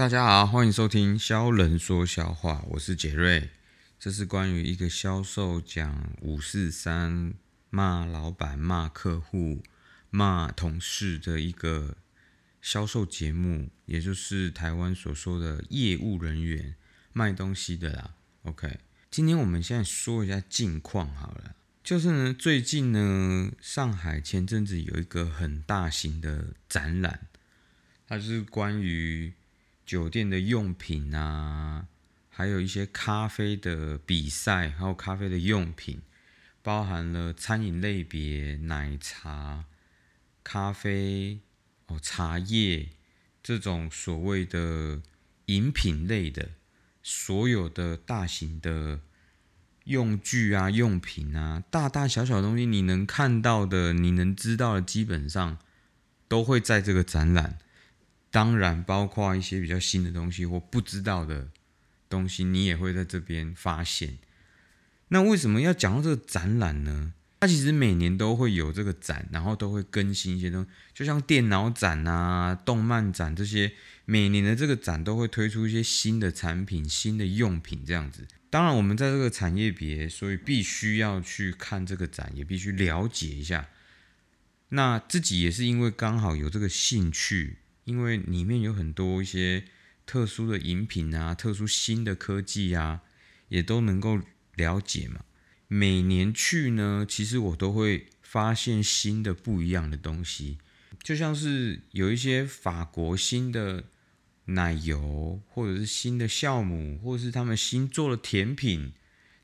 [0.00, 3.50] 大家好，欢迎收听销人说笑话，我是杰瑞。
[3.98, 7.34] 这是关于一个销售讲五四三
[7.68, 9.62] 骂老板、骂客户、
[10.08, 11.98] 骂同事的一个
[12.62, 16.76] 销售节目，也就是台湾所说的业务人员
[17.12, 18.14] 卖东西的啦。
[18.44, 18.78] OK，
[19.10, 21.54] 今天我们现在说一下近况好了，
[21.84, 27.26] 就是呢，最近呢，上海前阵子有一个很大型的展览，
[28.08, 29.34] 它是关于
[29.90, 31.88] 酒店的用品啊，
[32.28, 36.00] 还有一些咖啡的比赛，还有咖啡的用品，
[36.62, 39.64] 包含了餐饮类别、奶茶、
[40.44, 41.40] 咖啡、
[41.88, 42.90] 哦茶叶
[43.42, 45.02] 这种所谓的
[45.46, 46.50] 饮品类的，
[47.02, 49.00] 所有的大型的
[49.86, 55.58] 用具啊、用品啊，大大小小的东西，你能看到的、你能知道的，基本上
[56.28, 57.58] 都会在这个展览。
[58.30, 61.48] 当然，包括一些比较新的东西或不知道的
[62.08, 64.18] 东西，你也会在这边发现。
[65.08, 67.14] 那为什么要讲到这个展览呢？
[67.40, 73.72] 它其实每年都会有这个展，然后都会更新一些东西，就像电脑展啊、动漫展这些，
[74.04, 78.28] 每年的这个展都会推出一些新的产品、新的用品这样子。
[78.50, 83.68] 当然，我们在这个产业别，所以必须要去看这个展，也必须了解一下。
[84.68, 87.56] 那自己也是因为刚好有这个兴趣。
[87.90, 89.64] 因为里面有很多一些
[90.06, 93.00] 特殊的饮品啊，特殊新的科技啊，
[93.48, 94.20] 也都能够
[94.54, 95.24] 了解嘛。
[95.66, 100.58] 每年去呢，其实我都会发现新的不一样的东西，
[101.02, 103.82] 就像是有一些法国新的
[104.44, 108.92] 奶油，或者是新的酵母，或者是他们新做的甜品。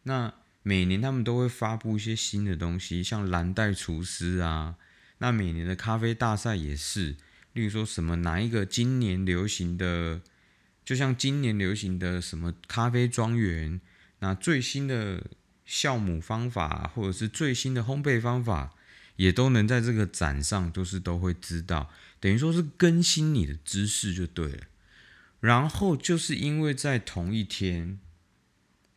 [0.05, 4.77] 那每年他们都会发布一些新的东西，像蓝带厨师啊，
[5.19, 7.17] 那每年的咖啡大赛也是。
[7.57, 10.21] 例如说什么哪一个今年流行的，
[10.85, 13.81] 就像今年流行的什么咖啡庄园，
[14.19, 15.25] 那最新的
[15.67, 18.75] 酵母方法或者是最新的烘焙方法，
[19.17, 24.65] 也都能在这个展上都是都会知道，等于说是更新你的知识就对了。
[25.41, 27.99] 然后就是因为在同一天，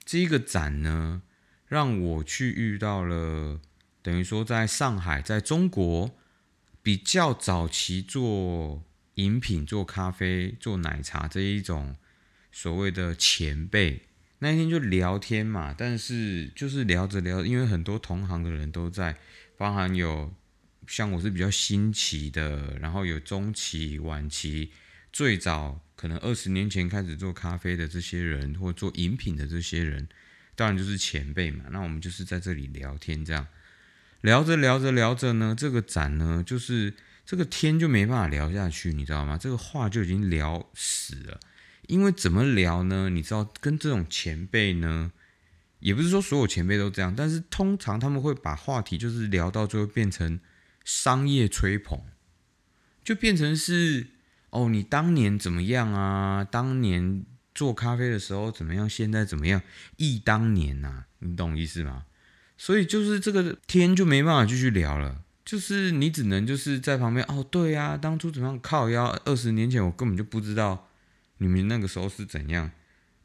[0.03, 1.21] 这个展呢，
[1.65, 3.61] 让我去遇到了，
[4.01, 6.13] 等于说在上海，在中国。
[6.81, 8.83] 比较早期做
[9.15, 11.95] 饮品、做咖啡、做奶茶这一种
[12.51, 14.03] 所谓的前辈，
[14.39, 15.75] 那一天就聊天嘛。
[15.77, 19.17] 但是就是聊着聊，因为很多同行的人都在，
[19.57, 20.33] 包含有
[20.87, 24.71] 像我是比较新奇的，然后有中期、晚期，
[25.11, 30.07] 最早可能二十年前开始做咖啡的这些人，或做饮品的这些人，
[30.55, 31.65] 当然就是前辈嘛。
[31.71, 33.45] 那我们就是在这里聊天这样。
[34.21, 36.93] 聊着聊着聊着呢，这个展呢，就是
[37.25, 39.37] 这个天就没办法聊下去，你知道吗？
[39.37, 41.39] 这个话就已经聊死了。
[41.87, 43.09] 因为怎么聊呢？
[43.09, 45.11] 你知道，跟这种前辈呢，
[45.79, 50.39] 也不是说所有前辈都这样，但是通常他们会把话题就是聊到最后变成
[50.83, 51.99] 商业吹捧，
[53.03, 54.07] 就变成是
[54.51, 56.43] 哦，你当年怎么样啊？
[56.43, 57.25] 当年
[57.55, 58.87] 做咖啡的时候怎么样？
[58.89, 59.61] 现在怎么样？
[59.97, 62.05] 忆当年呐，你懂意思吗？
[62.61, 69.05] 所以就是这个天就没办法继续聊了，就是你只能就是在旁边哦，对呀，当初怎么样靠腰？
[69.23, 70.89] 二十年前我根本就不知道
[71.37, 72.69] 你们那个时候是怎样，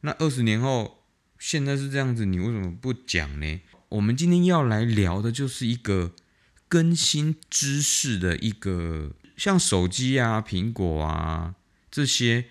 [0.01, 1.03] 那二十年后
[1.37, 3.59] 现在是这样子，你为什么不讲呢？
[3.89, 6.13] 我们今天要来聊的就是一个
[6.69, 11.55] 更新知识的一个，像手机啊、苹果啊
[11.91, 12.45] 这些。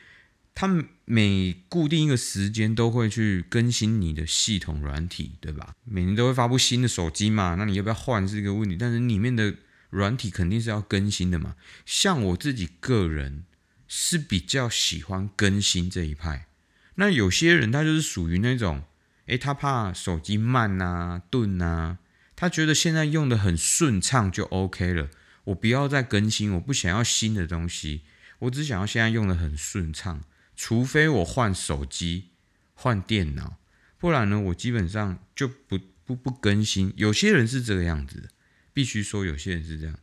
[0.54, 0.69] 他
[1.04, 5.75] 每固定一个时间都会去更新你的系统软体，对吧？
[5.84, 8.76] 每年都会发布新的手机嘛，那你要不要换是一个问题。
[8.78, 9.56] 但是里面的
[9.91, 11.56] 软体肯定是要更新的嘛。
[11.84, 13.44] 像我自己个人
[13.88, 16.47] 是比较喜欢更新这一派。
[16.94, 18.84] 那有些人他就是属于那种，
[19.26, 21.98] 诶，他怕手机慢呐、顿呐，
[22.37, 25.10] 他觉得现在用的很顺畅就 OK 了。
[25.47, 28.03] 我不要再更新，我不想要新的东西，
[28.38, 30.22] 我只想要现在用的很顺畅。
[30.56, 32.31] 除非我换手机、
[32.75, 33.56] 换电脑，
[33.99, 36.93] 不然呢，我基本上就不不不更新。
[36.96, 38.28] 有些人是这个样子的，
[38.73, 39.99] 必须说有些人是这样。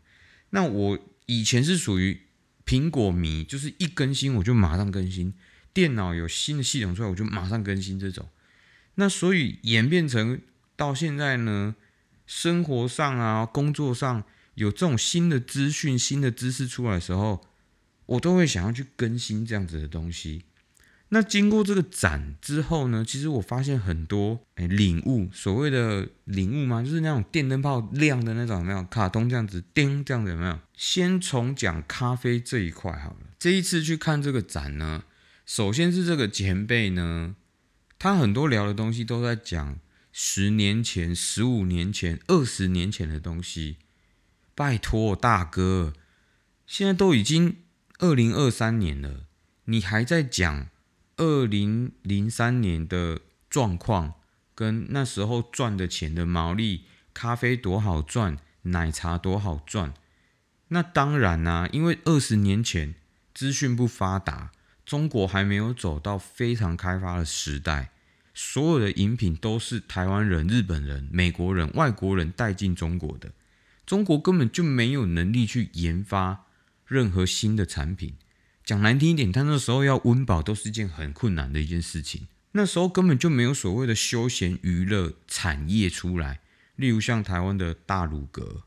[0.49, 2.21] 那我以前是属于
[2.65, 5.33] 苹果迷，就是一更新我就马上更新，
[5.73, 8.27] 电脑有新的系统出来我就马上更新这种。
[8.95, 10.41] 那所以演变成
[10.75, 11.75] 到现在呢，
[12.27, 14.23] 生活上啊、工作上
[14.55, 17.47] 有这种新的资讯、新的知识出来的时候。
[18.07, 20.43] 我都会想要去更新这样子的东西。
[21.13, 28.81] 那经过这个展之后呢，其实我发现很多诶领悟，所谓的领悟嘛，就是那种电灯泡亮的那种，有没有？
[28.85, 30.57] 卡通这样子叮这样子有没有？
[30.73, 33.17] 先从讲咖啡这一块好了。
[33.37, 35.03] 这一次去看这个展呢，
[35.45, 37.35] 首先是这个前辈呢，
[37.99, 39.79] 他很多聊的东西都在讲
[40.13, 43.75] 十年前、十五年前、二十年前的东西。
[44.55, 45.91] 拜托大哥，
[46.65, 47.57] 现在都已经
[47.99, 49.25] 二零二三年了，
[49.65, 50.67] 你还在讲
[51.21, 54.15] 二零零三年的状况，
[54.55, 59.93] 跟那时候赚的钱的毛利，咖啡多好赚，奶茶多好赚。
[60.69, 62.95] 那当然啦，因为二十年前
[63.35, 64.51] 资讯不发达，
[64.83, 67.91] 中国还没有走到非常开发的时代，
[68.33, 73.31] 所有的饮品都是台湾人、日本人、美国人、外国人带进中国的。
[73.85, 76.45] 中国根本就没有能力去研发
[76.87, 78.15] 任何新的产品。
[78.63, 82.27] 讲难听一点，他那时候要温饱都是件很困难的一件事情。
[82.53, 86.41] 那时候根本就没有所谓的休闲娱乐产业出来，
[86.75, 88.63] 例如像台湾的大鲁阁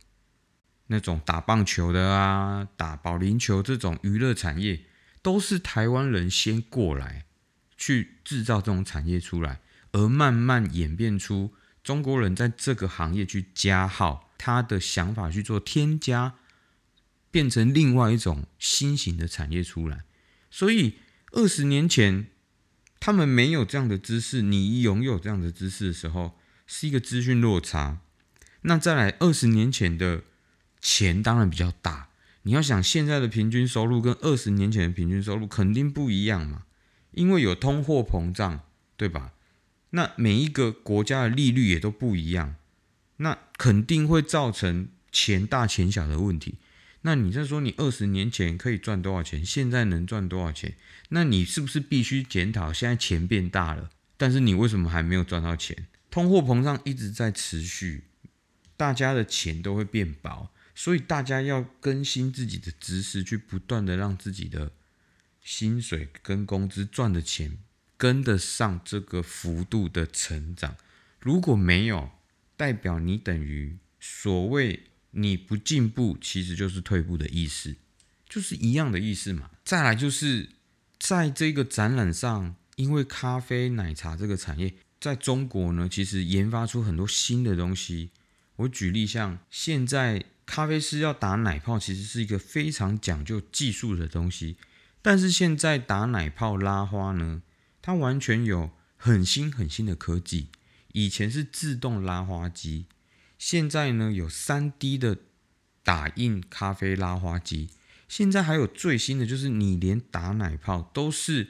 [0.86, 4.80] 那种打棒球的啊，打保龄球这种娱乐产业，
[5.22, 7.24] 都是台湾人先过来
[7.76, 9.60] 去制造这种产业出来，
[9.92, 11.52] 而慢慢演变出
[11.82, 14.30] 中国人在这个行业去加号。
[14.36, 16.34] 他的想法去做添加，
[17.34, 20.04] 变成另外一种新型的产业出来。
[20.52, 20.98] 所以
[21.32, 22.28] 二十年前
[23.00, 27.98] 他们没有这样的知识，你拥有这样的知识的时候，是一个资讯落差。
[28.62, 30.22] 那再来二十年前的
[30.80, 32.10] 钱当然比较大，
[32.42, 36.62] 你要想现在的平均收入跟二十年前的平均收入肯定不一样嘛，
[37.10, 38.60] 因为有通货膨胀，
[38.96, 39.32] 对吧？
[39.90, 42.54] 那每一个国家的利率也都不一样。
[43.16, 46.58] 那肯定会造成钱大钱小的问题。
[47.06, 50.74] 那你在说你二十年前可以赚多少钱，现在能赚多少钱？
[51.10, 52.72] 那你是不是必须检讨？
[52.72, 55.86] 现在钱变大了，但是你为什么还没有赚到钱？
[56.10, 58.04] 通货膨胀一直在持续，
[58.76, 64.72] 大家的钱都会变薄，所以大家要更新自己的知识，去不断的让自己的
[65.42, 67.58] 薪水跟工资赚的钱
[67.98, 70.76] 跟得上这个幅度的成长。
[71.20, 72.10] 如果没有，
[72.56, 77.76] 代表你等于所谓你不进步，其实就是退步的意思，
[78.28, 79.50] 就是一样的意思嘛。
[79.64, 80.50] 再来就是
[80.98, 88.10] 在这个展览上，因为咖啡奶茶这个产业在中国呢，其实研发出很多新的东西。
[88.56, 94.56] 我举例像现在咖啡师要打奶泡，其实是一个非常讲究技术的东西，
[95.00, 97.42] 但是现在打奶泡拉花呢，
[97.80, 100.48] 它完全有很新很新的科技。
[100.92, 102.86] 以前是自动拉花机，
[103.38, 105.18] 现在呢有三 D 的
[105.82, 107.70] 打印咖啡拉花机，
[108.08, 111.48] 现在还有最新的，就是你连打奶泡都是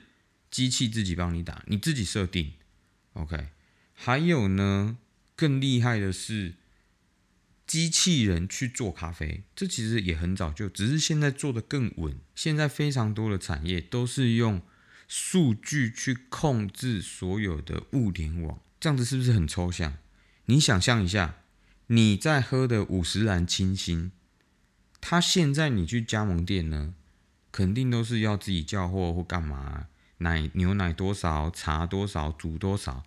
[0.50, 2.54] 机器自己帮你打，你自己设定。
[3.12, 3.48] OK，
[3.92, 4.98] 还有呢
[5.36, 6.54] 更厉害的是
[7.66, 12.18] 机器人去做咖啡，这其实也很早就，只是现在做的更稳。
[12.34, 14.60] 现在非常多的产业都是用
[15.06, 18.58] 数据去控制所有的物联网。
[18.80, 19.96] 这样子是不是很抽象？
[20.46, 21.36] 你想象一下，
[21.88, 24.10] 你在喝的五十兰清新，
[25.02, 26.94] 他现在你去加盟店呢，
[27.52, 29.88] 肯定都是要自己叫货或干嘛？
[30.18, 33.04] 奶牛奶多少，茶多少，煮多少？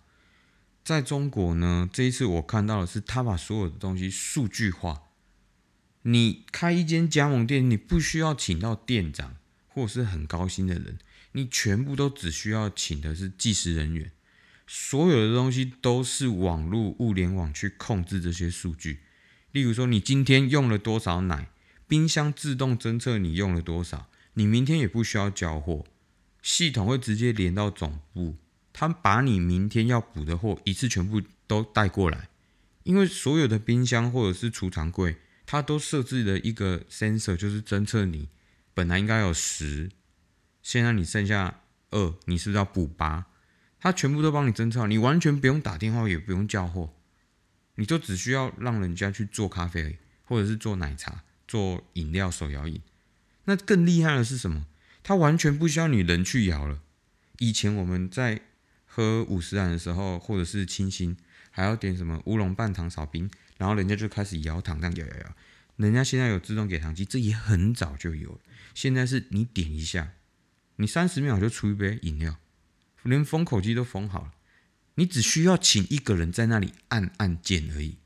[0.84, 5.02] 在中国呢，这一次我看到的是，他把所有的东西数据化。
[6.02, 9.36] 你开一间加盟店，你不需要请到店长
[9.66, 10.98] 或是很高薪的人，
[11.32, 14.12] 你全部都只需要请的是计时人员。
[14.70, 19.00] 所有的东西都是网络物联网去控制这些数据。
[19.50, 21.48] 例如说，你今天用了多少奶，
[21.86, 25.86] 冰箱自动侦测你用了多少，你明天也不需要交货，
[26.42, 28.36] 系统会直接连到总部，
[28.74, 32.28] 他把你明天要补的货一次全部都带过来。
[32.82, 38.28] 因为所有的冰箱或者是储藏柜，它都设置了一个 sensor，就是侦测你
[38.74, 39.90] 本来应该有十，
[40.62, 43.26] 现在你剩下二，你是不是要补八？
[43.80, 46.94] 他全部都帮你侦测，你完全不用打电话，也不用叫货，
[47.76, 52.80] 你就只需要让人家去做咖啡，或者是做奶茶、做饮料、手摇饮。
[53.44, 54.66] 那更厉害的是什么？
[55.02, 56.82] 他完全不需要你人去摇了。
[57.38, 58.42] 以前我们在
[58.84, 61.16] 喝五十兰的时候，或者是清新，
[61.50, 65.36] 还要点什么乌龙半糖少冰，然后人家就开始摇糖，这样摇摇摇。
[65.76, 68.38] 人家现在有自动给糖机，这也很早就有了。
[68.74, 70.14] 现在是你点一下，
[70.76, 72.36] 你三十秒就出一杯饮料。
[73.08, 74.34] 连封口机都封好了，
[74.96, 77.96] 你只需要请一个人在那里按按键而已。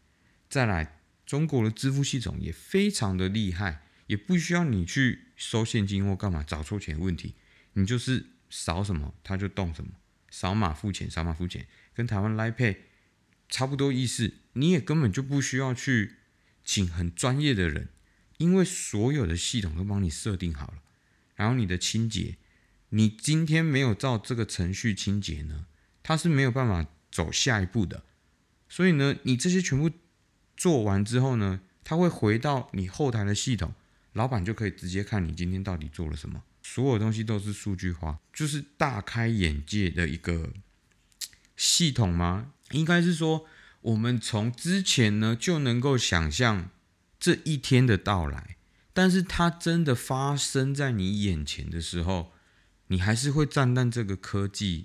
[0.49, 7.35] 再来，中国的支付系统也非常的厉害，也不需要你去收现金或干嘛找错钱的问题，
[7.73, 9.91] 你就是扫什么它就动什么，
[10.31, 12.77] 扫码付钱，扫码付钱，跟台湾 Line Pay
[13.49, 14.35] 差不多意思。
[14.53, 16.17] 你也根本就不需要去
[16.63, 17.89] 请很专业的人，
[18.37, 20.83] 因为所有的系统都帮你设定好了，
[21.35, 22.37] 然后你的清洁。
[22.95, 25.67] 你今天没有照这个程序清洁呢，
[26.03, 28.05] 它是没有办法走下一步的。
[28.69, 29.91] 所以呢，你这些全部
[30.57, 33.73] 做完之后呢，它会回到你后台的系统，
[34.13, 36.43] 老板就可以直接看你今天到底做了什么。
[36.63, 40.53] 所有东西都是数据化，就是大开眼界的一个
[41.57, 42.53] 系统吗？
[42.71, 43.47] 应该是说，
[43.81, 46.71] 我们从之前呢就能够想象
[47.19, 48.57] 这一天的到来，
[48.93, 52.33] 但是它真的发生在你眼前的时候，
[52.93, 54.85] 你还是会赞叹这个科技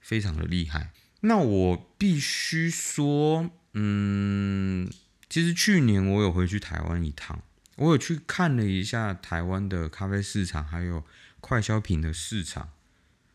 [0.00, 0.92] 非常的厉害。
[1.22, 4.88] 那我必须说，嗯，
[5.28, 7.42] 其实去年我有回去台湾一趟。
[7.74, 11.04] 我有去看了一下台湾的咖啡市场，还有
[11.40, 12.70] 快消品的市场，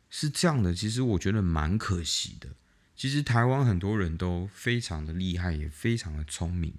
[0.10, 0.74] 是这样的。
[0.74, 2.50] 其实我觉得蛮可惜的。
[2.96, 6.74] 其实台湾很多人都非常的厉害，也非常的聪明，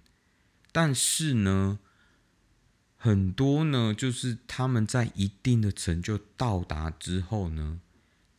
[0.72, 1.78] 但是呢，
[2.96, 7.80] 很多呢，就是他们在一定的成就到达之后呢，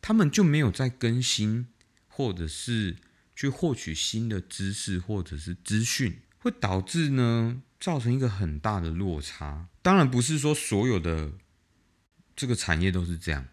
[0.00, 1.68] 他们就没有再更新，
[2.06, 2.96] 或者是
[3.34, 7.62] 去获取新的知识或者是资讯，会导致呢。
[7.80, 9.68] 造成一个很大的落差。
[9.82, 11.34] 当然不是说所有的
[12.34, 13.46] 这个产业都是这样。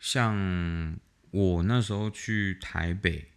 [0.00, 0.98] 像
[1.30, 3.28] 我那时候去台北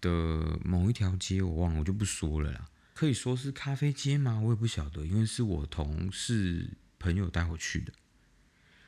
[0.00, 2.69] 的某一条街，我忘了，我就不说了啦。
[2.94, 4.40] 可以说是咖啡街吗？
[4.40, 7.92] 我也不晓得，因为是我同事朋友带我去的。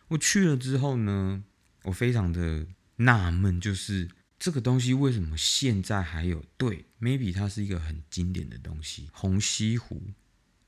[0.08, 1.44] 我去了之后呢，
[1.84, 2.66] 我非常的
[2.96, 4.08] 纳闷，就是。
[4.44, 6.44] 这个东西为什么现在还有？
[6.56, 9.08] 对，maybe 它是一个很经典的东西。
[9.12, 10.02] 红西湖，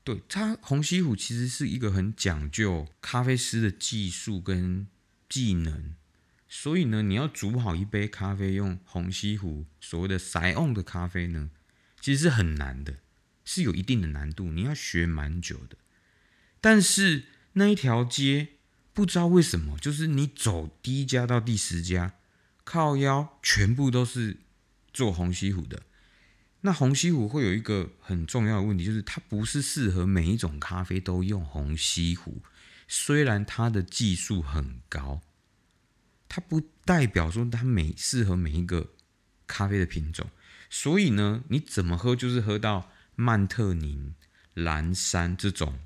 [0.01, 4.87] 对它，红西湖其实是一个很讲究咖啡师的技术跟
[5.27, 5.93] 技能。
[6.47, 11.51] 所以呢，你要煮好一杯咖啡，用红西湖所谓的 sion 的咖啡呢，
[11.99, 12.99] 其实是很难的，
[13.45, 15.77] 是有一定的难度，你要学蛮久的。
[16.59, 18.49] 但是那一条街，
[18.91, 22.15] 不知道为什么，就是你走第一家到第十家。
[22.67, 24.37] 靠腰全部都是
[24.91, 25.83] 做红西湖的，
[26.61, 32.41] 那红西湖会有一个很重要的问题，就是它不是适合每一种咖啡都用红西湖。
[32.87, 35.21] 虽然它的技术很高，
[36.27, 38.93] 它不代表说它每适合每一个
[39.45, 40.27] 咖啡的品种。
[40.67, 44.13] 所以呢，你怎么喝就是喝到曼特宁、
[44.53, 45.79] 蓝山这种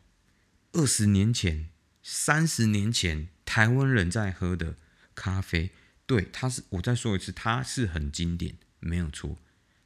[0.73, 1.69] 二十年前、
[2.03, 4.75] 三十年前台湾人在喝的
[5.15, 5.71] 咖啡。
[6.05, 9.37] 对，它是我再说一次，它是很经典，没有错。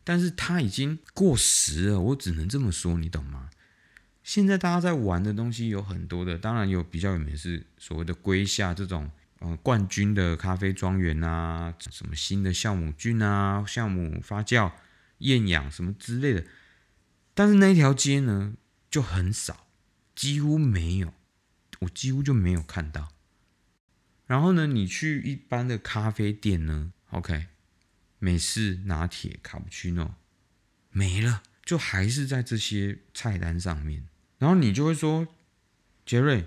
[0.05, 3.49] 但是它已经过时了，我只能这么说，你懂吗？
[4.23, 14.71] 现在大家在玩的东西有很多的，当然有比较有名是所谓的龟夏这种，呃，冠军的咖啡庄园啊，什么新的酵母菌啊、酵母发酵、
[15.17, 16.45] 厌氧什么之类的。
[17.33, 18.55] 但是那一条街呢，
[18.89, 19.67] 就很少，
[20.15, 21.13] 几乎没有，
[21.79, 23.13] 我几乎就没有看到。
[24.25, 27.47] 然后呢，你去一般的咖啡店呢，OK，
[28.19, 30.15] 美式拿铁、卡布奇诺
[30.91, 34.07] 没了，就还是在这些菜单上面。
[34.37, 35.27] 然后你就会说，
[36.05, 36.45] 杰瑞，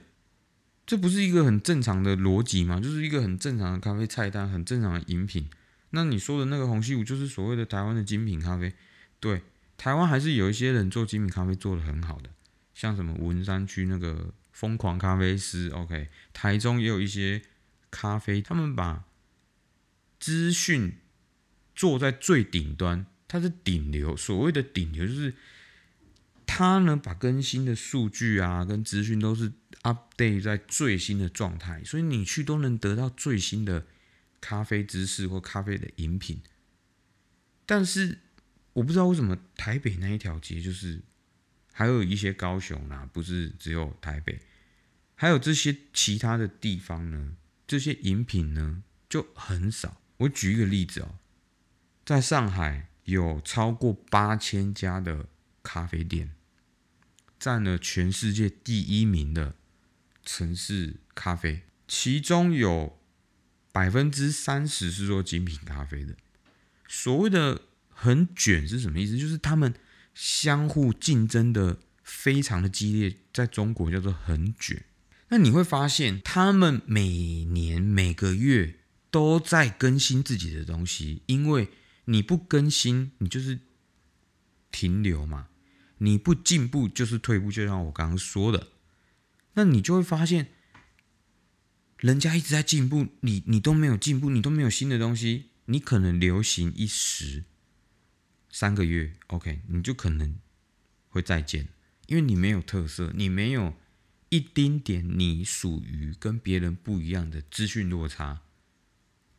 [0.87, 2.81] 这不是一个很正常的逻辑吗？
[2.81, 5.50] 就是一个很正常的咖啡菜单，很正常的饮品。
[5.90, 8.73] 那你说的那个红西湖就是所谓的台湾的精品咖啡？
[9.21, 9.43] 对，
[9.76, 12.30] 台湾还是有一些人做精品咖啡做的很好的，
[12.75, 17.42] 像什么文山区那个疯狂咖啡师，OK，台中也有一些。
[17.88, 19.06] 咖啡，他们把
[20.21, 20.99] 资讯
[21.75, 24.14] 做在最顶端，它是顶流。
[24.14, 25.33] 所谓的顶流，就是
[26.45, 29.52] 他呢把更新的数据啊跟资讯都是
[29.83, 33.87] update 在最新的状态，所以你去都能得到最新的
[34.42, 36.42] 咖啡知识或咖啡的饮品。
[37.64, 38.18] 但是
[38.76, 41.02] 我不知道为什么台北那一条街，就是
[41.73, 44.38] 还有一些高雄啊，不是只有台北，
[45.14, 47.37] 还有这些其他的地方呢。
[47.66, 50.00] 这些饮品呢就很少。
[50.18, 51.18] 我举一个例子哦，
[52.04, 55.26] 在上海有超过八千家的
[55.62, 56.35] 咖啡店，
[57.40, 59.56] 占了全世界第一名的
[60.23, 63.00] 城市咖啡，其中有
[63.73, 66.14] 百分之三十是做精品咖啡的。
[66.87, 67.62] 所谓的
[67.99, 69.17] 很卷是什么意思？
[69.17, 69.73] 就是他们
[70.15, 74.85] 相互竞争的非常的激烈，在中国叫做很卷。
[75.31, 81.71] 那你会发现，他们每年每个月都在更新自己的东西，因为
[82.05, 83.61] 你不更新，你就是
[84.71, 85.49] 停留嘛；
[85.99, 87.50] 你不进步，就是退步。
[87.50, 88.69] 就像我刚刚说的，
[89.55, 90.49] 那你就会发现，
[91.97, 97.45] 人家一直在进步，你你都没有进步，你都没有新的东西，你可能流行一时
[98.58, 100.38] 三个月，OK，你就可能
[101.10, 101.68] 会再见，
[102.06, 103.75] 因为你没有特色，你没有。
[104.30, 108.40] 一丁点你属于跟别人不一样的资讯落差，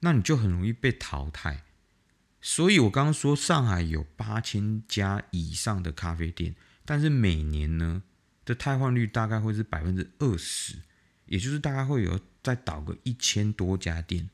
[0.01, 1.63] 那你就很容易被淘汰。
[2.39, 6.55] 所以我刚刚说上海有八千家以上的咖啡店，
[6.86, 8.03] 但是每年呢
[8.45, 10.83] 的汰换率大概会是百分之二十，
[11.25, 14.29] 也就是大概会有再倒个一千多家店，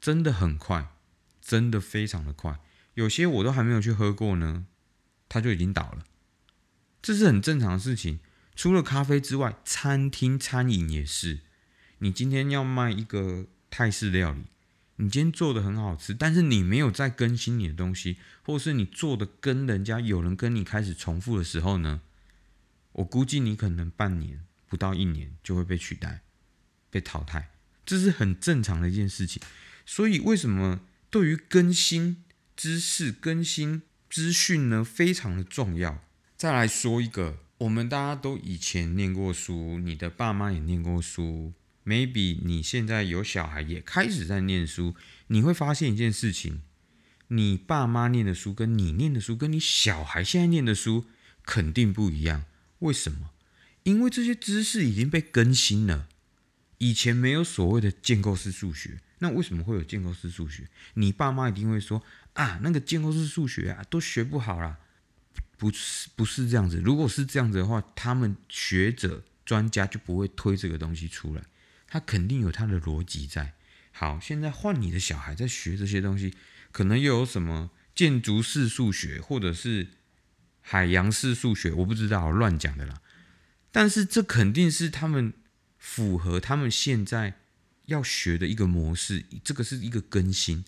[0.00, 0.94] 真的很快，
[1.42, 2.60] 真的非常的快。
[2.94, 4.66] 有些我都还没有去喝过呢，
[5.28, 6.04] 它就已经倒了，
[7.02, 8.20] 这是很正常的事情。
[8.56, 11.40] 除了咖啡之外，餐厅餐饮也是。
[11.98, 14.44] 你今天要卖一个泰式料理，
[14.96, 22.02] 你今天做的很好吃，但是你没有在更新你的东西，或是你做的跟人家有人跟你开始重复的时候呢，
[22.92, 26.22] 我估计你可能半年不到一年就会被取代、
[26.90, 27.50] 被淘汰，
[27.86, 29.42] 这是很正常的一件事情。
[29.86, 32.24] 所以为什么对于更新
[32.56, 36.04] 知识、更新资讯呢，非常的重要？
[36.36, 37.38] 再来说一个。
[37.58, 41.52] 我们大家都以前念过书，你的爸妈也念过书
[41.84, 44.94] ，maybe 你现在有小孩也开始在念书，
[45.28, 46.62] 你会发现一件事情：
[47.28, 51.06] 你爸妈念的书跟你念的书，跟你小孩现在念的书
[51.44, 52.44] 肯定不一样。
[52.80, 53.30] 为什么？
[53.84, 56.08] 因为这些知识已经被更新了。
[56.78, 60.68] 以前没有所谓的建构式数学，那为什么会有建构式数学？
[60.94, 62.02] 你爸妈一定会说
[62.34, 64.78] 啊，那个建构式数学啊，都学不好啦。
[65.56, 71.42] 不是不是这样子，如果是这样子的话，他们学者专家就不会推这个东西出来，
[71.86, 73.54] 他肯定有他的逻辑在。
[73.92, 76.34] 好，现在换你的小孩在学这些东西，
[76.72, 79.86] 可能又有什么建筑式数学，或者是
[80.60, 83.00] 海洋式数学，我不知道，乱讲的啦。
[83.70, 85.32] 但是这肯定是他们
[85.78, 87.38] 符合他们现在
[87.86, 90.64] 要学的一个模式，这个是一个更新。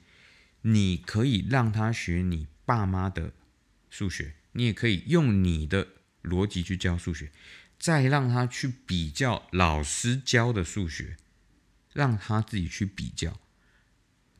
[0.68, 3.32] 你可以让他学你爸妈的
[3.88, 4.34] 数学。
[4.52, 5.86] 你也可以用你的
[6.22, 7.30] 逻辑去教数学，
[7.78, 11.16] 再让他去比较老师教的数学，
[11.92, 13.38] 让他自己去比较，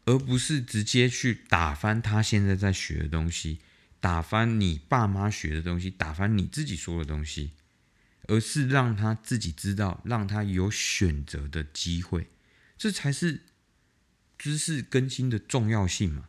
[0.06, 3.60] 而不是直接去打翻他现在在学的东西，
[4.00, 7.52] 打翻你爸妈学的东西，打翻你自己说的东西，
[8.22, 12.30] 而是让他自己知道，让他有选择的机会，
[12.78, 13.42] 这才是
[14.38, 16.24] 知识更新的重要性嘛。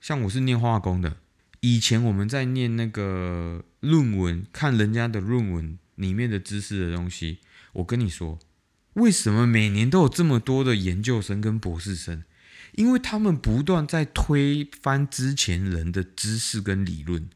[0.00, 1.16] 像我是念化工的。
[1.60, 7.38] 以前我们在念那个论文，看人家的论文里面的知识的东西，
[7.72, 8.38] 我跟你说，
[8.92, 12.22] 为什么每年都有这么多的研究生跟博士生？
[12.72, 17.30] 因为他们不断在推翻之前人的知识跟理论，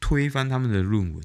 [0.00, 1.22] 推翻他们的论文。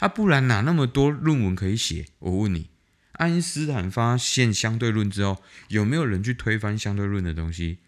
[0.00, 2.04] 啊，不然哪那么多论文可以写？
[2.18, 2.68] 我问你，
[3.16, 7.78] 爱因斯坦发现相对论之后，有没有人去推翻相对论的东西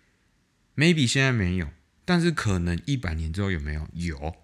[0.77, 1.69] ？Maybe 现在没有。
[2.05, 3.87] 但是可能一百年之后有没有？
[3.93, 4.37] 有，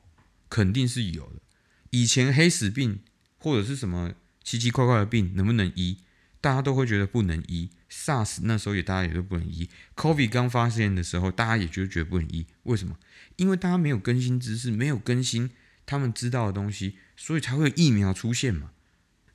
[0.50, 1.40] 肯定是有的。
[1.88, 3.00] 以前黑死病
[3.38, 6.00] 或者是什么奇奇怪怪的病能不能医？
[6.42, 7.70] 大家都会觉得不能医。
[7.90, 9.70] SARS 那时候也大家也都不能医。
[9.96, 12.44] COVID 刚发现的时候，大家也就觉得不能医。
[12.64, 12.98] 为什么？
[13.36, 15.50] 因为大家没有更新知识，没有更新
[15.86, 18.72] 他们知道的东西，所以才会有疫苗出现嘛。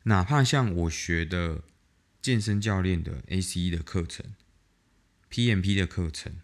[0.09, 1.63] 哪怕像我学的
[2.19, 4.25] 健身教练的 ACE 的课程
[5.31, 6.37] ，PMP 的课程。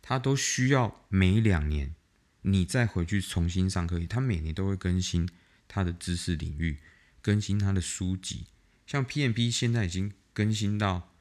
[0.00, 1.94] 他都需要每两年，
[2.42, 3.98] 你再回去重新上课。
[4.06, 5.28] 他每年都会更新
[5.66, 6.78] 他的知识领域，
[7.20, 8.46] 更新他的书籍。
[8.86, 11.12] 像 PMP 现在已经更新到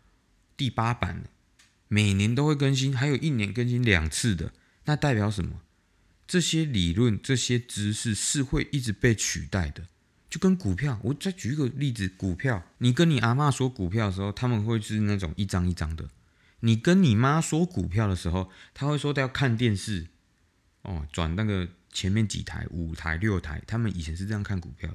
[0.56, 1.24] 第八版了，
[1.88, 4.54] 每年都会更新，还有一年更新两次的。
[4.86, 5.64] 那代表什么？
[6.28, 9.90] 这些理论、这些知识是会一直被取代的。
[10.30, 16.10] 就跟股票，我再举一个例子，股票，你跟你阿妈说股票的时候，他们会是那种一张一张的。
[16.62, 20.08] 你跟你妈说股票的时候，他会说他要看电视，
[20.82, 24.90] 哦，转那个前面几台五台六台，他们以前是这样看股票。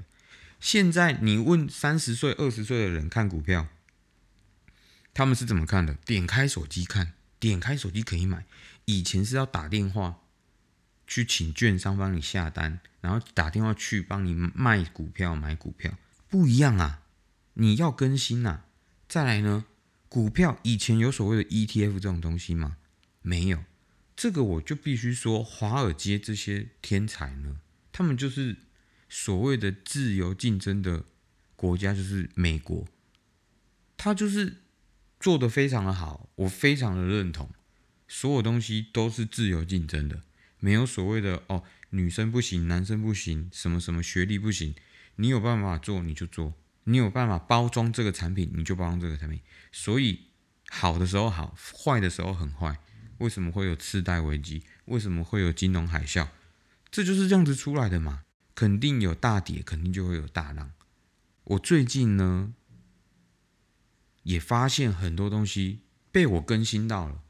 [0.60, 3.68] 现在你问三十岁二十岁的人看股票，
[5.14, 5.94] 他们是怎么看的？
[6.04, 8.44] 点开手机看，点开手机可以买。
[8.84, 10.21] 以前是要打电话
[11.14, 15.92] 去请券商帮你下单，然后打电话去帮你卖股票买股票，
[16.30, 17.02] 不一样啊！
[17.52, 18.64] 你要更新啊！
[19.06, 19.66] 再来呢？
[20.08, 22.78] 股票以前有所谓的 ETF 这种东西吗？
[23.20, 23.62] 没有，
[24.16, 27.56] 这个我就必须说，华尔街这些天才呢，
[27.92, 28.56] 他们就是
[29.10, 31.04] 所谓的自由竞争的
[31.54, 32.86] 国家，就是美国，
[33.98, 34.62] 他就是
[35.20, 37.50] 做的非常的好，我非常的认同，
[38.08, 40.22] 所有东西都是自由竞争的，
[40.64, 44.76] 没有所谓的哦，女生不行，男生不行，什么什么学历不行，
[45.16, 46.54] 你有办法做你就做。
[46.84, 49.40] 你有办法包装这个产品，你就包装这个产品。
[49.72, 50.20] 所以
[50.68, 52.78] 好的时候好，坏的时候很坏。
[53.18, 54.62] 为什么会有次贷危机？
[54.84, 56.28] 为什么会有金融海啸？
[56.92, 58.22] 这就是这样子出来的嘛。
[58.54, 60.70] 肯定有大跌，肯定就会有大浪。
[61.42, 62.54] 我最近呢
[64.22, 65.80] 也发现很多东西
[66.12, 67.22] 被我更新到了。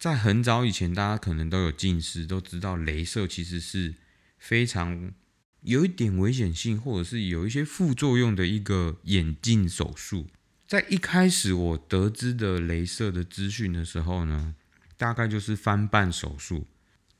[0.00, 3.94] 在很早以前，大家可能都有近视，都知道镭射其实是
[4.38, 5.12] 非常
[5.60, 10.26] 有一点危险性，或者是有一些副作用的一个眼镜手术。
[10.66, 14.54] 在一开始我得知的镭射的资讯的时候呢，
[14.96, 16.66] 大概就是翻瓣手术。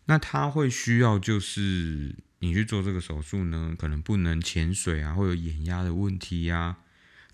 [0.07, 6.79] 那它会需要就是你去做这个手术呢，可能不能潜水啊，会有眼压的问题呀。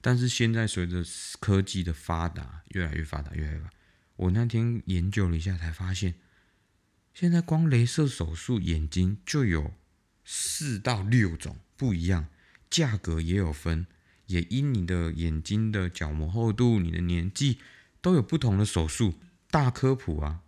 [0.00, 1.04] 但是现在随着
[1.38, 3.70] 科技的发达，越来越发达，越来越发。
[4.16, 6.14] 我那天研究了一下，才发现，
[7.14, 9.72] 现在光镭射手术眼睛就有
[10.24, 12.26] 四到六种不一样，
[12.70, 13.86] 价格也有分，
[14.26, 17.58] 也因你的眼睛的角膜厚度、你的年纪
[18.00, 19.14] 都有不同的手术，
[19.50, 20.42] 大科普啊！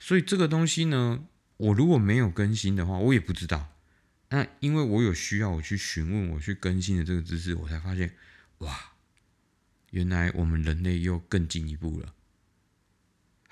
[0.00, 1.26] 所以这个东西呢，
[1.58, 3.68] 我如果没有更新的话，我也不知道。
[4.30, 8.14] 那因为我有需要，我去询问，我去更新的这个知识，我才发现，
[8.58, 8.92] 哇，
[9.90, 12.14] 原来我们人类又更进一步了。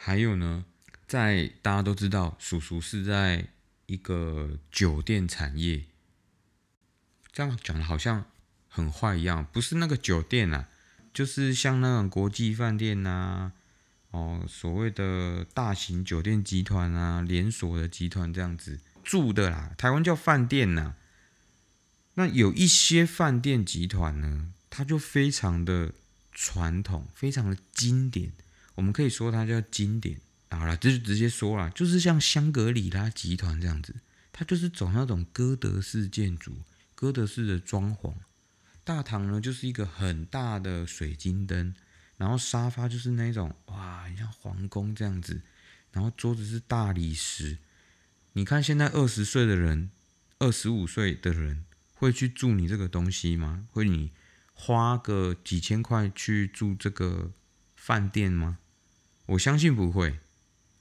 [0.03, 0.65] 还有呢，
[1.07, 3.49] 在大家都知道，叔叔是在
[3.85, 5.85] 一个酒店产业，
[7.31, 8.25] 这样讲的好像
[8.67, 10.71] 很坏一样，不是那个酒店啊，
[11.13, 13.53] 就是像那种国际饭店呐，
[14.11, 20.95] 哦，所谓的大型酒店集团啊，连锁的集团这样子住的啦，台湾叫饭店呐。
[22.15, 25.93] 那有一些饭店集团呢，它就非常的
[26.33, 28.33] 传统，非常的经典。
[28.81, 33.95] 我们可以说它叫经典，好了，这就直接说了，就是像香格里拉集团这样子，
[34.33, 36.62] 它就是走那种哥德式建筑，
[36.95, 38.14] 哥德式的装潢。
[38.83, 41.75] 大堂呢就是一个很大的水晶灯，
[42.16, 45.43] 然后沙发就是那种哇，像皇宫这样子，
[45.93, 47.59] 然后桌子是大理石。
[48.33, 49.90] 你看现在二十岁的人，
[50.38, 53.66] 二十五岁的人会去住你这个东西吗？
[53.73, 54.12] 会你
[54.55, 57.33] 花个几千块去住这个？
[57.83, 58.59] 饭店吗？
[59.31, 60.19] 我相信不会。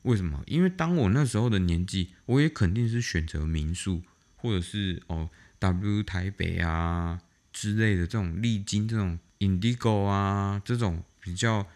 [0.03, 0.43] 为什么？
[0.47, 4.01] 因为当我那时候的年纪，我也肯定是选择民宿，
[4.38, 11.67] 或者是哦 W 台北啊之类的这种历经这种 Indigo 啊这种比较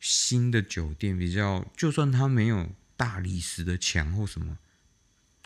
[0.00, 4.56] 新的酒店，比较就算它没有大理石的墙或什么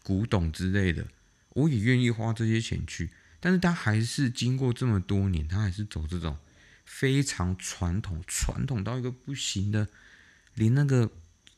[0.04, 1.08] 古董之类的，
[1.54, 3.10] 我也愿意花这些钱去。
[3.40, 6.38] 但是它还是经过这么多年，它还是走这种。
[6.84, 9.86] 非常传统，传统到一个不行的，
[10.54, 11.10] 连那个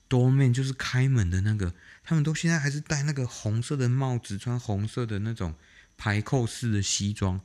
[0.09, 5.55] doorman 就是开门的那个，他们都现在还是戴那个红色的帽子，穿红色的那种
[5.97, 7.41] 排扣式的西装。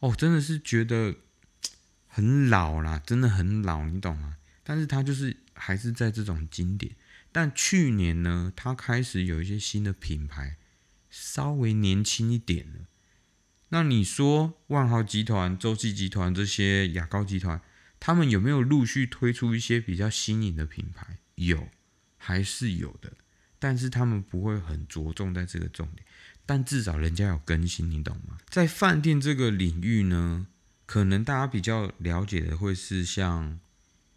[0.00, 1.16] 哦，真的是觉得
[2.06, 4.36] 很老啦，真的很老，你懂吗？
[4.64, 6.94] 但是他就是还是在这种经典。
[7.30, 10.56] 但去年呢，他开始有一些新的品牌，
[11.08, 12.80] 稍微年轻一点了。
[13.70, 17.60] 那你说万豪集团、洲际集团这些雅高集团，
[18.04, 21.18] 他们有没有陆续推出一些比较新颖的品牌？
[21.36, 21.68] 有，
[22.16, 23.12] 还是有的，
[23.60, 26.04] 但是他们不会很着重在这个重点。
[26.44, 28.38] 但至少人家有更新，你懂吗？
[28.48, 30.48] 在饭店这个领域呢，
[30.84, 33.60] 可能大家比较了解的会是像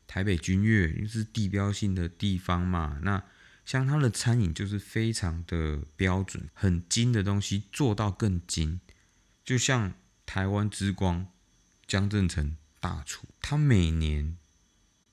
[0.08, 3.00] 台北君悦，因为是地标性的地方嘛。
[3.04, 3.24] 那
[3.64, 8.82] 像它的餐饮就是非常的标准，很精的东西做到更精。
[9.44, 9.94] 就像
[10.26, 11.28] 台湾之光
[11.86, 14.38] 江正成大厨，他每年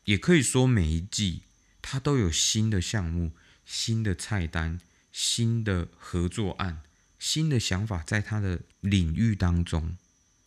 [0.05, 1.45] 也可以说每一季，
[1.81, 3.33] 他都有新的项目、
[3.65, 4.79] 新的菜单、
[5.11, 6.83] 新的合作案、
[7.19, 9.97] 新的想法在他的领域当中。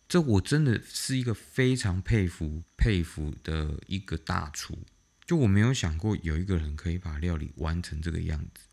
[0.08, 4.84] 这我真的是一个非常佩服佩服的一个大厨。
[5.26, 8.68] 就我没有想过有一个人可以把料理完成这个样子。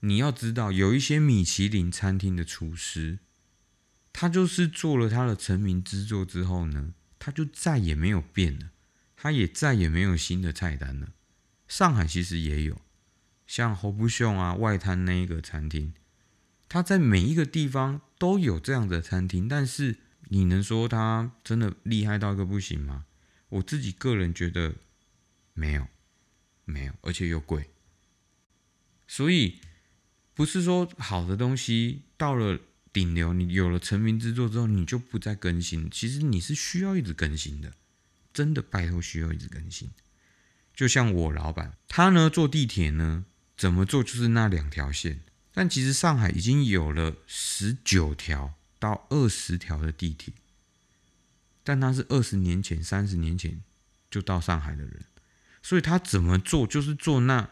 [0.00, 3.18] 你要知道，有一些米其林餐厅的厨师。
[4.10, 8.70] 他就是做了他的成名之作之后呢，他就再也没有变了，
[9.16, 11.12] 他也再也没有新的菜单了。
[11.66, 12.80] 上海其实也有，
[13.46, 15.92] 像侯不秀啊外滩那一个餐厅，
[16.68, 19.96] 他在每一个地方都有这样的餐厅，但是
[20.28, 23.06] 你能说他真的厉害到一个不行吗？
[23.48, 24.76] 我自己个人觉得
[25.54, 25.86] 没有，
[26.64, 27.70] 没有，而且又贵，
[29.06, 29.60] 所以
[30.34, 32.60] 不是说好的东西到了。
[32.98, 35.88] 顶流，你有了成名之作之后，你就不再更新。
[35.88, 37.72] 其实你是需要一直更新的，
[38.34, 39.88] 真的拜托需要一直更新。
[40.74, 43.24] 就像我老板，他呢坐地铁呢，
[43.56, 45.20] 怎么坐就是那两条线。
[45.52, 50.34] 但其实上海已经有了十九条到二十条的地铁，
[51.62, 53.60] 但他是二十年前、三十年前
[54.10, 55.04] 就到上海的人，
[55.62, 57.48] 所以他怎么坐就是坐那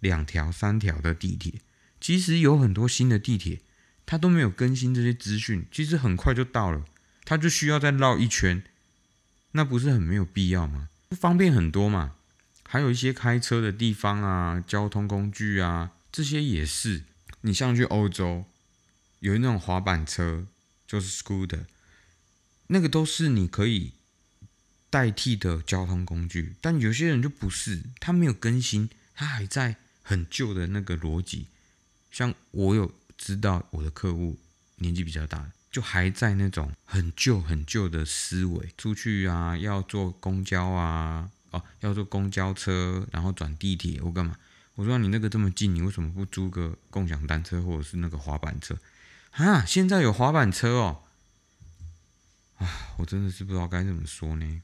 [0.00, 1.60] 两条、三条的地铁。
[2.00, 3.60] 其实有很多新的地铁。
[4.10, 6.82] 他都没有更新这些资讯，其实很快就到了。
[7.26, 8.62] 他就需要再绕一圈，
[9.52, 10.88] 那不是很没有必要吗？
[11.10, 12.14] 方便很多嘛。
[12.66, 17.02] 还有一些开车的地方啊，交通工具啊，这些也是。
[17.42, 18.46] 你像去欧洲，
[19.20, 20.46] 有那种滑板车，
[20.86, 21.66] 就是 scooter，
[22.68, 23.92] 那个都是你可以
[24.88, 26.54] 代替的交通工具。
[26.62, 31.48] 但有些人就不是，他没有更新，他还在很旧的那个逻辑。
[32.10, 34.38] 像我有知道我的客户
[34.76, 44.36] 年纪比较大，就还在那种很旧很旧的思维，出去啊要坐公交啊，哦要坐公交车，然后转地铁或干嘛？
[44.76, 48.78] 我说你那个这么近，你为什么不租个共享单车或者是那个滑板车？
[49.32, 51.02] 啊，现在有滑板车哦！
[52.58, 54.62] 啊，我真的是不知道该怎么说呢。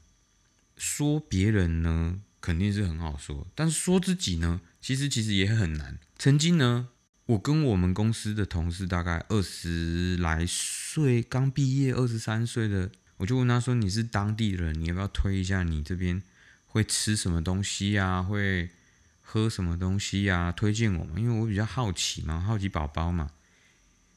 [0.77, 5.99] 说别人呢，肯定是很好说，但是说自己呢，其实其实也很难。
[6.17, 6.87] 曾经呢，
[7.27, 16.21] 我跟我们公司的同事大概二十来岁，刚毕业二十三岁的，我就问他说：“你是当地人，你要不要推一下你这边
[16.67, 18.21] 会吃什么东西呀？
[18.21, 18.69] 会？”
[19.27, 20.51] 喝什么东西呀？
[20.51, 23.31] 推荐我嘛，因为我比较好奇嘛，好奇宝宝嘛。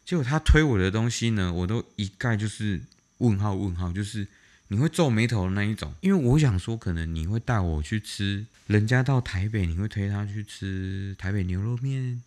[0.05, 2.83] 结果他推我的东西呢，我都一概就是
[3.17, 4.29] 问号问号，就是
[4.69, 5.95] 你会皱眉头的那一种。
[6.03, 12.23] 因为我想说，可能你会带我去吃，人家到台北，你会推他去吃台北牛肉面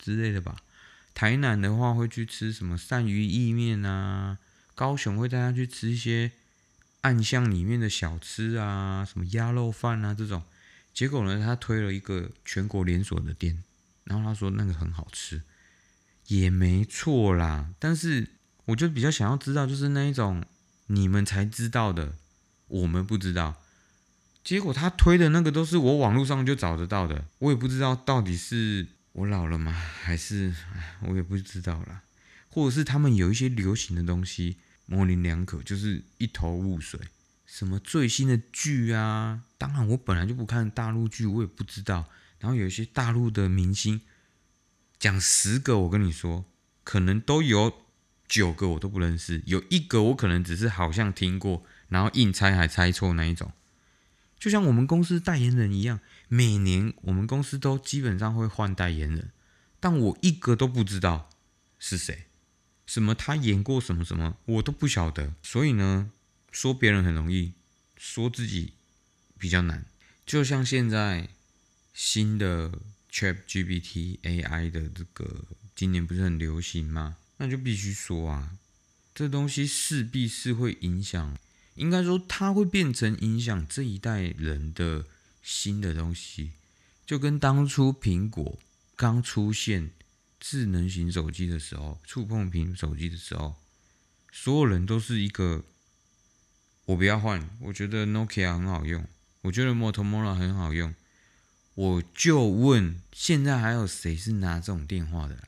[0.00, 0.56] 之类的吧？
[1.14, 4.38] 台南的话会去吃什么鳝鱼意面啊？
[4.74, 6.32] 高雄会带他去吃一些
[7.02, 10.42] 暗巷里面的小吃啊，什么鸭肉饭啊这种。
[10.94, 13.62] 结果呢，他推了一个全国连锁的店，
[14.04, 15.42] 然后他说那个很好吃，
[16.28, 17.70] 也没错啦。
[17.78, 18.28] 但是
[18.66, 20.44] 我就比较想要知道，就是那一种
[20.86, 22.14] 你们才知道的，
[22.68, 23.62] 我们不知道。
[24.42, 28.86] 结果他推的那个都是我网络上就找得到的，我也不知道到底是
[29.20, 30.54] 我老了吗，还是
[31.02, 32.00] 我也不知道啦，
[32.48, 34.56] 或者是他们有一些流行的东西
[34.86, 36.98] 模棱两可，就是一头雾水。
[37.44, 39.42] 什么最新的剧啊？
[39.58, 42.06] 当然，我本来就不看大陆剧，我也不知道。
[42.38, 44.00] 然后有一些大陆的明星，
[44.98, 46.46] 讲十个，我跟你说，
[46.82, 47.70] 可能都有
[48.26, 53.52] 九个我都不认识，有一个我可能只是好像听过，然后硬猜还猜错那一种。
[54.38, 56.00] 就像我们公司代言人一样，
[56.32, 59.32] 每年我们公司都基本上会换代言人，
[59.80, 61.28] 但我一个都不知道
[61.76, 62.26] 是谁，
[62.86, 65.34] 什么他演过什么什么，我都不晓得。
[65.42, 66.12] 所以呢？
[66.52, 67.54] 说别人很容易，
[67.96, 68.74] 说自己
[69.38, 69.84] 比较难。
[70.24, 71.30] 就像现在
[71.92, 72.78] 新的
[73.10, 77.16] Chat GPT AI 的这个今年不是很流行吗？
[77.38, 78.52] 那就必须说啊，
[79.12, 81.36] 这东西势必是会影响，
[81.74, 85.06] 应该说它会变成影响这一代人的
[85.42, 86.52] 新的东西。
[87.06, 88.58] 就跟当初苹果
[88.94, 89.90] 刚出现
[90.38, 93.56] 智能型手机的时候，触碰屏手机的时候，
[94.30, 95.64] 所有人都是一个。
[96.86, 99.06] 我不要换，我觉得 Nokia 很好用，
[99.42, 100.92] 我觉得 Motorola 很好用。
[101.74, 105.44] 我就问，现在还有谁是拿这种电话的？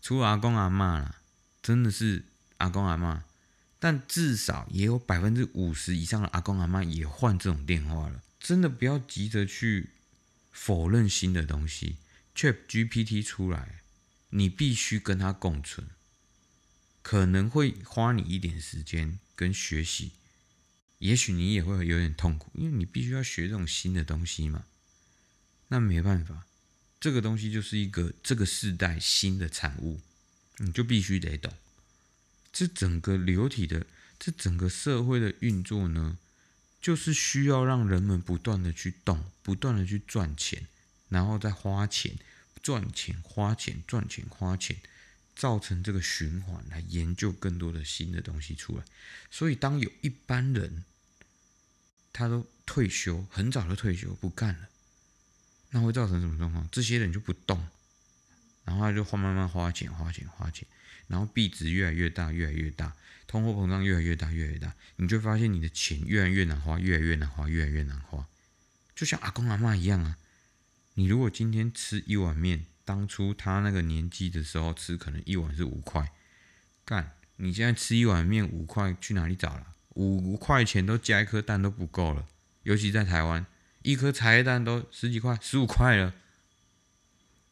[0.00, 1.20] 除了阿公阿妈啦，
[1.60, 2.26] 真的是
[2.58, 3.24] 阿公阿妈。
[3.80, 8.22] 但至少也有百分之五十以上的阿公阿妈也换这种电话了。
[8.44, 9.88] 真的不要急着去
[10.52, 11.96] 否认新的东西。
[12.36, 13.80] Chat GPT 出来，
[14.28, 15.88] 你必须跟它共存。
[17.00, 20.12] 可能会花你一点时间跟学习，
[20.98, 24.66] 也许你也会有点痛苦，因为你必须要学这种新的东西嘛。
[25.68, 26.46] 那没办法，
[27.00, 30.02] 这个东西就是一个这个时代新的产物，
[30.58, 31.50] 你就必须得懂。
[32.52, 33.86] 这整个流体的，
[34.18, 36.18] 这整个社会的运作呢，
[36.84, 40.66] 就是需要让人们不断的去动，不断的去赚钱，
[41.08, 42.14] 然后再花钱，
[42.62, 44.76] 赚钱花钱赚钱花钱。
[45.34, 48.84] 造成这个循环来研究更多的新的东西出来，
[49.32, 50.84] 所以当有一般人
[52.12, 54.68] 他都退休，很早就退休不干了，
[55.70, 56.68] 那会造成什么状况？
[56.70, 57.66] 这些人就不动，
[58.64, 60.68] 然后他就花慢慢花钱花钱花钱，
[61.08, 62.94] 然后币值越来越大越来越大，
[63.26, 68.26] 通货膨胀越来越大越来越大，你就发现你的钱越来越难花，越来越难花，越来越难花，
[68.94, 70.16] 就像阿公阿妈一样啊，
[70.94, 72.66] 你如果今天吃一碗面。
[72.86, 76.12] 当初他那个年纪的时候吃，可能一碗是五块，
[76.84, 77.12] 干！
[77.36, 79.68] 你现在吃一碗面五块，去哪里找了？
[79.94, 82.28] 五块钱都加一颗蛋都不够了，
[82.64, 83.46] 尤其在台湾，
[83.80, 86.12] 一颗茶叶蛋都十几块、十五块了。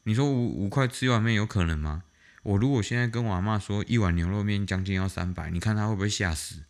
[0.03, 2.05] 你说五五块吃一碗面有可能吗？
[2.43, 6.65] 我如果现在跟我阿妈说一碗牛肉面将近要三百，你看他会不会吓死？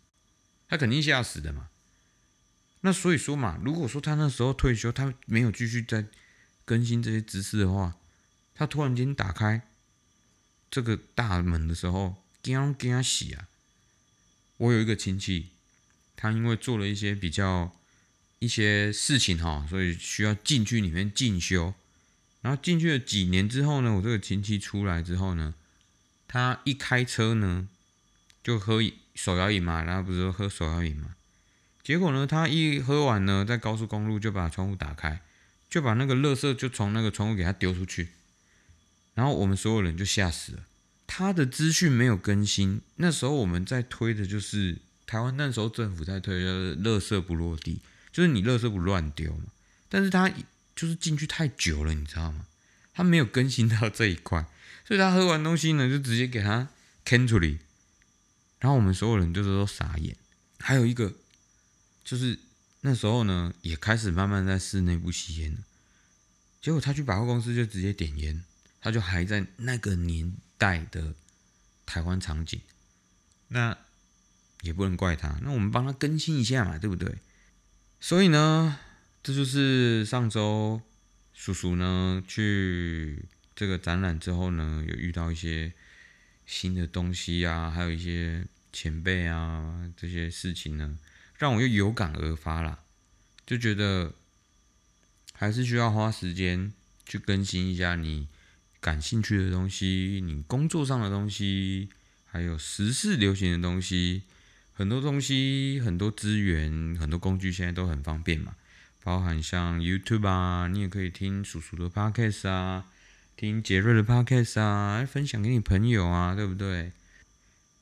[0.68, 1.68] 他肯定吓死的嘛。
[2.82, 6.06] 那所以说嘛，如果说他那时候退休，他没有继续在
[6.64, 7.96] 更新这些知识的话，
[8.54, 9.62] 他突然间打开
[10.70, 13.48] 这个大门的时候，惊惊死啊！
[14.56, 15.50] 我有一个亲戚，
[16.16, 17.74] 他因为做了一些比较
[18.40, 21.74] 一些事情哈，所以需要进去里面进修。
[22.40, 25.54] 然后进去了几年之后呢，我这个亲戚出来之后呢，
[26.33, 27.68] 他一开车呢，
[28.42, 28.81] 就喝
[29.14, 31.14] 手摇饮嘛，然后不是喝手摇饮嘛，
[31.83, 35.21] 结果呢，他一喝完呢，在高速公路就把窗户打开，
[35.68, 38.09] 就把那个垃圾就从那个窗户给他丢出去，
[39.12, 40.61] 然后我们所有人就吓死了。
[41.07, 49.45] 他的资讯没有更新，那时候我们在推的就是台湾那时候政府在推的“垃圾不落地”，就是你垃圾不乱丢嘛。
[49.90, 50.31] 但是他
[50.75, 52.47] 就是进去太久了，你知道吗？
[52.95, 54.47] 他没有更新到这一块，
[54.87, 56.68] 所以他喝完东西呢，就直接给他
[57.05, 57.49] 啃出来。
[58.59, 60.16] 然后我们所有人就是都傻眼。
[60.59, 61.12] 还有一个，
[62.05, 62.38] 就是
[62.83, 65.59] 那时候呢，也开始慢慢在室内不吸烟了。
[66.61, 68.45] 结果他去百货公司就直接点烟，
[68.81, 71.14] 他就还在那个年代的
[71.85, 72.61] 台湾场景。
[73.49, 73.77] 那
[74.61, 77.18] 也不能怪他，那我们帮他更新一下嘛，对不对？
[78.01, 78.79] 所以呢，
[79.25, 80.81] 这就是上周
[81.35, 85.72] 叔叔呢去这个展览之后呢，有遇到一些
[86.46, 88.46] 新的东西啊，还有一些。
[88.74, 90.96] 前辈啊，这些事情呢，
[91.36, 92.78] 让我又有感而发啦，
[93.44, 94.14] 就觉得
[95.34, 96.72] 还是需要花时间
[97.04, 98.28] 去更新一下你
[98.80, 101.90] 感兴趣的东西，你工作上的东西，
[102.24, 104.22] 还有时事流行的东西，
[104.72, 108.56] 很多东西，很多资源，很多工具现在都很方便嘛，
[109.04, 112.86] 包含像 YouTube 啊，你也可以听叔叔的 Podcast 啊，
[113.37, 116.92] 听杰瑞的 Podcast 啊，分享给你朋友啊，对不对？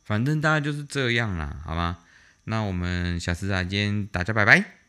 [0.05, 1.99] 反正大概就是这样啦，好吗？
[2.45, 4.80] 那我们下次再见，大家拜拜。